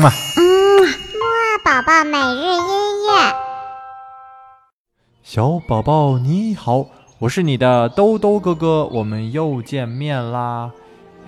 [0.00, 0.42] 嗯嘛，嗯，
[0.82, 3.34] 木二宝宝每日音乐。
[5.22, 6.86] 小宝宝你好，
[7.18, 10.70] 我是你的兜兜哥哥，我们又见面啦。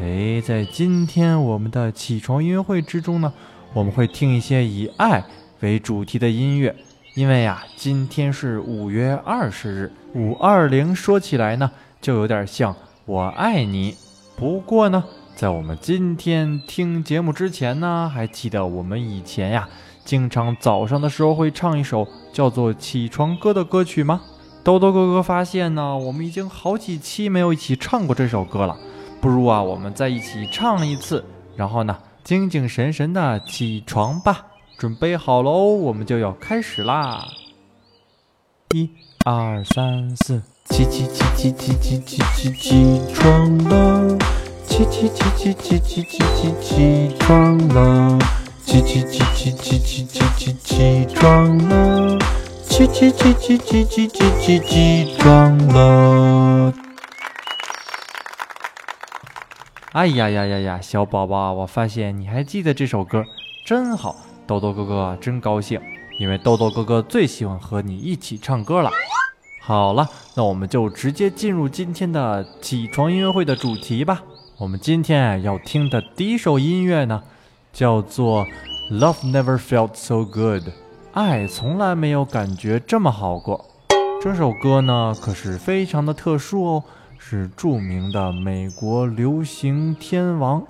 [0.00, 3.32] 哎，在今天我们的起床音乐会之中呢，
[3.72, 5.24] 我们会听一些以爱
[5.58, 6.72] 为主题的音乐，
[7.14, 11.68] 因为呀，今天是五月二十日，五二零说起来呢，
[12.00, 13.96] 就有点像我爱你。
[14.36, 15.02] 不过呢。
[15.40, 19.66] 在我们今天听节目之前呢，还记得我们以前呀，
[20.04, 24.20] 经常早上的时候会唱一首叫做《起床歌》的歌曲吗？
[24.62, 28.76] 豆豆哥哥发现呢，我们已经好几期没有一起唱过这首歌了，
[29.18, 31.24] 不如啊，我们再一起唱一次，
[31.56, 34.44] 然后呢，精精神神的起床吧。
[34.76, 37.26] 准备好喽，我们就要开始啦！
[38.74, 38.90] 一、
[39.24, 44.18] 二、三、四，起起起起起起起起起床了。
[44.86, 48.18] 起起起起起起起起起床了！
[48.64, 52.18] 起起起起起起起起起床了！
[52.64, 56.72] 起起起起起起起起起床了！
[59.92, 63.22] 哎呀呀呀呀，小宝宝，我发现你还记得这首歌，
[63.66, 64.16] 真好！
[64.46, 65.78] 豆豆哥哥真高兴，
[66.18, 68.90] 因为豆豆哥哥最喜欢和你一起唱歌了。
[69.60, 74.22] 好了，那我们就直接进入今天的起床音乐会的主题吧。
[74.60, 77.22] 我们今天啊要听的第一首音乐呢，
[77.72, 78.44] 叫做
[78.90, 80.68] 《Love Never Felt So Good》，
[81.14, 83.64] 爱从来没有感觉这么好过。
[84.20, 86.84] 这首歌呢，可是非常的特殊哦，
[87.18, 90.62] 是著名的美国流行天王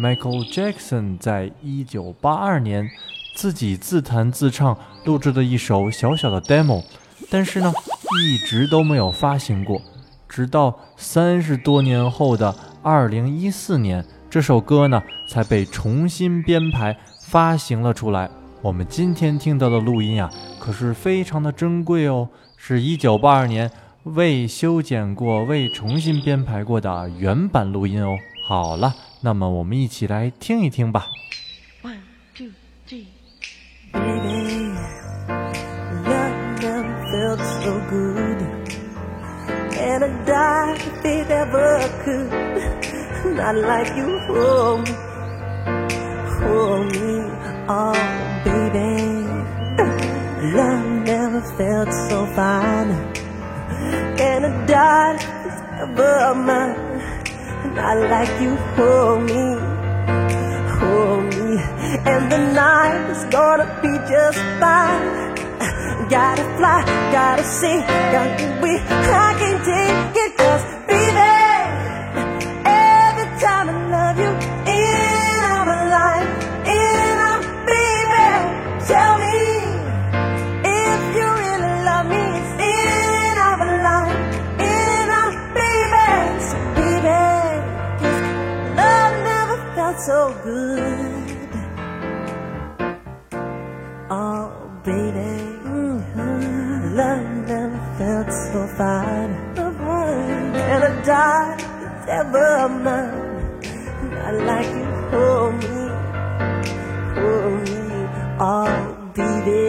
[0.00, 2.90] Michael Jackson 在一九八二年
[3.36, 6.82] 自己自弹自唱录制的一首小小的 demo，
[7.30, 7.72] 但是呢，
[8.20, 9.80] 一直都没有发行过，
[10.28, 12.52] 直到三十多年后的。
[12.88, 18.30] 二零一四年，这首歌呢才被重新编排发行了出来。
[18.62, 23.70] 我们今天听到的录音啊，可是非常的珍贵哦，是一九八二年
[24.04, 28.16] 未修剪过、未重新编排过的原版录音哦。
[28.46, 31.08] 好了，那么我们一起来听一听吧。
[37.20, 38.47] and
[40.02, 42.30] I die if it ever could.
[43.36, 44.94] Not like you hold me,
[46.38, 47.14] hold me,
[47.68, 47.92] oh
[48.44, 49.26] baby.
[50.56, 52.90] Love never felt so fine,
[54.28, 56.76] and I die if it's ever mine.
[57.74, 59.44] Not like you hold me,
[60.78, 61.58] hold me,
[62.12, 65.27] and the night is gonna be just fine.
[66.06, 68.70] Gotta fly, gotta see, gotta be.
[68.70, 71.34] I can't take it, cause baby,
[72.64, 74.32] every time I love you,
[74.72, 76.28] in I'm alive,
[76.64, 78.26] in I'm baby.
[78.88, 79.36] Tell me
[80.64, 82.24] if you really love me,
[82.72, 84.16] in I'm alive,
[84.72, 86.08] in I'm baby.
[86.48, 87.18] So baby,
[88.80, 91.07] love never felt so good.
[102.08, 103.28] Died if ever mine.
[104.16, 105.76] I like you, hold me,
[107.14, 108.08] hold me,
[108.40, 108.70] oh
[109.14, 109.64] baby.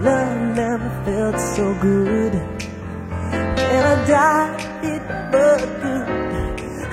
[0.00, 2.34] Love never felt so good.
[3.58, 5.68] And I died it good.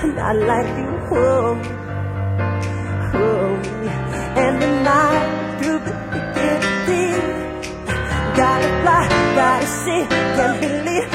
[0.04, 1.68] And I like you, hold me,
[3.12, 3.88] hold me.
[4.42, 5.26] And the night
[5.58, 7.36] through the beginning
[8.36, 11.08] gotta fly, gotta see, can't believe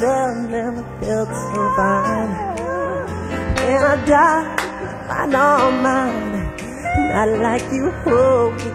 [0.00, 2.32] love never felt so fine.
[3.70, 4.44] And I die,
[5.08, 6.32] I know mine.
[7.12, 8.70] Not like you hold me,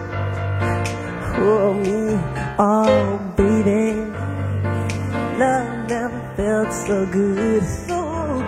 [1.36, 2.18] hold me,
[2.58, 3.86] oh baby.
[5.38, 8.00] Love never felt so good, so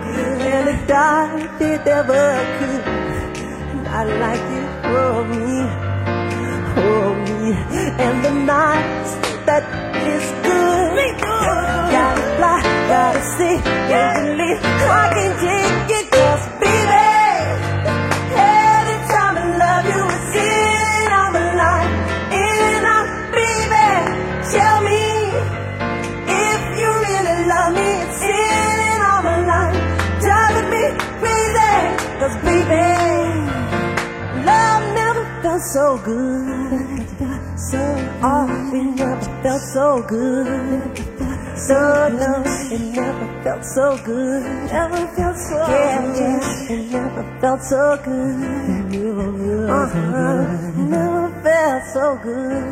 [0.03, 0.41] good.
[0.41, 2.27] And I died if it ever
[2.57, 2.85] could.
[3.85, 5.82] Not like you hold me,
[6.75, 7.51] hold me.
[8.05, 9.11] And the nights
[9.47, 9.63] that
[10.13, 10.81] is good.
[11.93, 12.59] Gotta fly,
[12.89, 13.55] gotta see,
[13.89, 15.92] can't believe I can take it,
[35.62, 37.06] so good.
[37.56, 37.78] So
[38.22, 40.46] oh, it never felt so good.
[41.56, 44.42] So no, it never felt so good.
[44.70, 46.70] Never felt so yeah, yeah.
[46.70, 48.36] It never felt so good.
[49.68, 50.44] Uh-huh.
[50.76, 52.62] Never felt so good.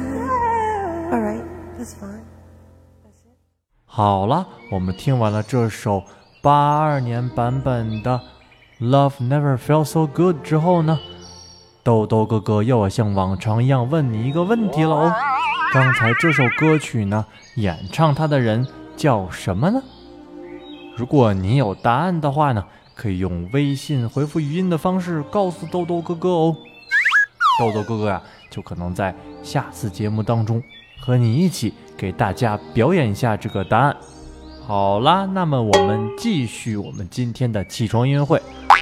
[1.12, 1.44] All right,
[1.76, 2.25] that's fine.
[3.84, 6.04] 好了，我们听完了这首
[6.43, 8.20] 八二年版本的《
[8.87, 10.98] Love Never Felt So Good》之后呢，
[11.83, 15.13] 豆豆哥哥又要像往常一样问你一个问题了哦。
[15.74, 17.25] 刚才这首歌曲呢，
[17.56, 19.81] 演唱它的人叫什么呢？
[20.95, 22.63] 如果你有答案的话呢，
[22.94, 26.56] 可以用微信回复语音的方式告诉豆豆哥哥哦。
[27.60, 30.62] 豆豆哥哥呀，就可能在下次节目当中
[31.00, 33.98] 和你一起给大家表演一下这个答案。
[34.68, 38.39] 好啦，那么我们继续我们今天的起床音乐会。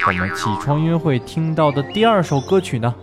[0.07, 2.95] 我们起床音乐会听到的第二首歌曲呢，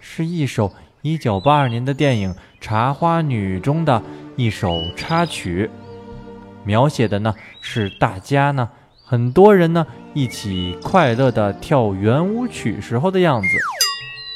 [0.00, 0.70] 是一首
[1.02, 4.02] 1982年的电影《茶花女》中的
[4.36, 5.70] 一首插曲，
[6.64, 8.68] 描写的呢是大家呢
[9.04, 13.48] 很多人呢一起快乐的跳圆舞曲时候的样子。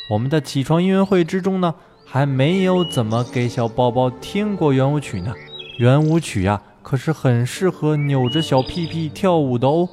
[0.09, 1.75] 我们的起床音乐会之中呢，
[2.07, 5.35] 还没有怎么给小宝宝听过圆舞曲呢。
[5.79, 9.89] 圆舞曲呀，可是很适合扭着小屁屁跳舞的哦。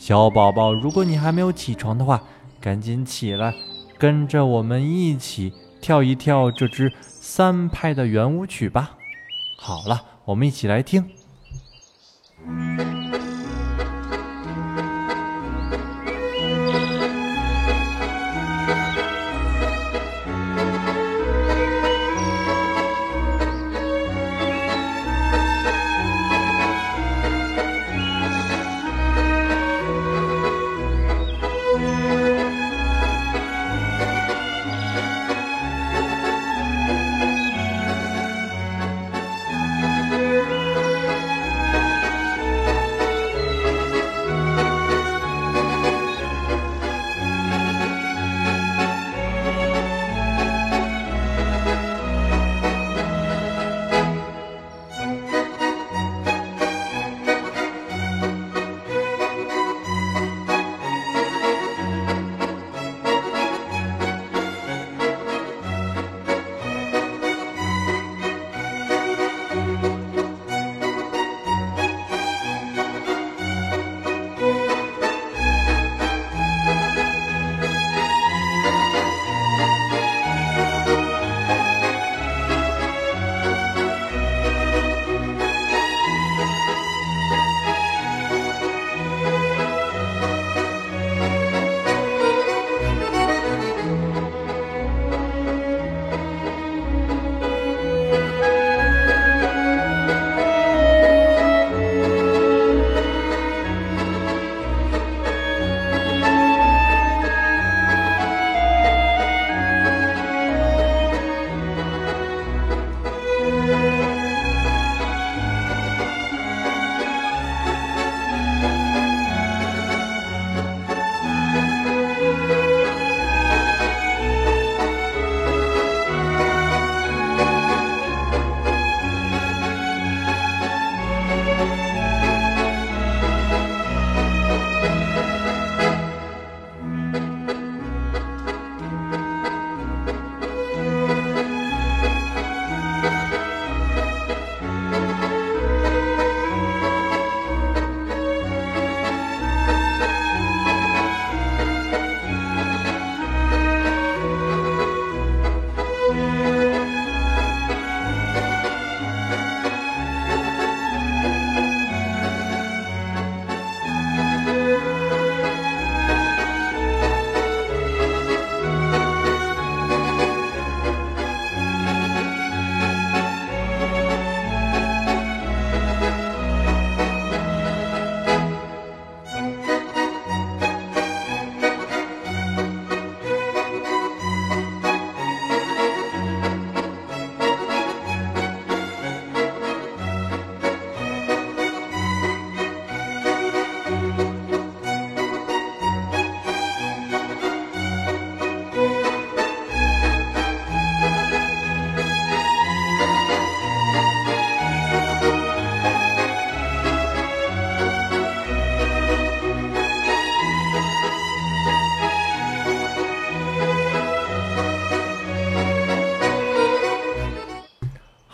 [0.00, 2.22] 小宝宝，如果你还没有起床的话，
[2.58, 3.54] 赶紧起来，
[3.98, 8.92] 跟着我们一起跳一跳这支三拍的圆舞曲吧。
[9.58, 11.04] 好了，我们一起来听。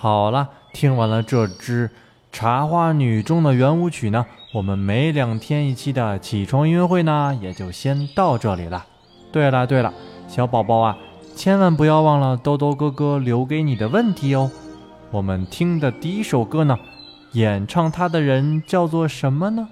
[0.07, 1.89] 好了，听完了这支
[2.31, 8.87] 《茶花女》中的圆舞曲呢，我们每两天一期的起床音乐会呢，也就先到这里了。
[9.33, 9.93] 对了对了，
[10.29, 10.97] 小宝宝啊，
[11.35, 14.49] 千万不要忘了兜兜哥哥留给你的问题哦。
[15.11, 16.79] 我们听的第一首歌呢，
[17.33, 19.67] 演唱它的人叫做什么呢？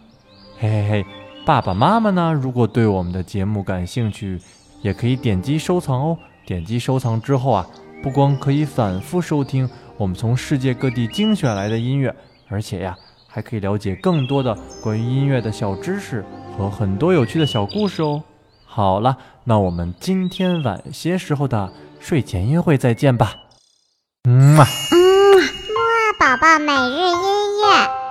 [0.58, 1.06] 嘿嘿嘿，
[1.46, 4.40] 爸爸妈妈呢，如果对我们的节目感兴趣，
[4.82, 6.18] 也可以点击收藏哦。
[6.44, 7.64] 点击收藏之后啊，
[8.02, 12.14] 不光可以反复收听我们从世界各地精选来的音乐，
[12.48, 12.96] 而且呀，
[13.28, 16.24] 还可以了解更多的关于音乐的小知识
[16.56, 18.22] 和很多有趣的小故事哦。
[18.64, 23.36] 好了，那我们今天晚些时候的睡前音乐会再见吧。
[24.28, 24.64] 嗯嘛。
[24.90, 24.96] 嗯，
[25.40, 28.03] 木啊宝宝每日音乐。